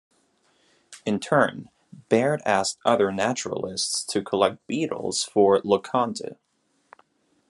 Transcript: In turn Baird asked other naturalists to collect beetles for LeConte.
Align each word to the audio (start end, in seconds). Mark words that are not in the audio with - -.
In 1.05 1.19
turn 1.19 1.69
Baird 2.09 2.41
asked 2.43 2.79
other 2.83 3.11
naturalists 3.11 4.03
to 4.05 4.23
collect 4.23 4.65
beetles 4.65 5.23
for 5.23 5.61
LeConte. 5.63 6.37